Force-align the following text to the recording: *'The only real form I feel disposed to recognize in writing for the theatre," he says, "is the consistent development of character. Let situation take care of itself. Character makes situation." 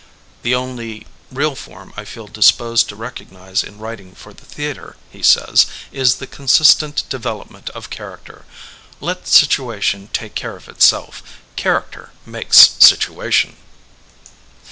*'The 0.41 0.55
only 0.55 1.05
real 1.31 1.53
form 1.53 1.93
I 1.95 2.05
feel 2.05 2.25
disposed 2.25 2.89
to 2.89 2.95
recognize 2.95 3.61
in 3.63 3.77
writing 3.77 4.15
for 4.15 4.33
the 4.33 4.45
theatre," 4.45 4.95
he 5.11 5.21
says, 5.21 5.67
"is 5.91 6.15
the 6.15 6.25
consistent 6.25 7.07
development 7.07 7.69
of 7.75 7.91
character. 7.91 8.45
Let 8.99 9.27
situation 9.27 10.09
take 10.11 10.33
care 10.33 10.55
of 10.57 10.67
itself. 10.67 11.21
Character 11.55 12.09
makes 12.25 12.71
situation." 12.79 13.57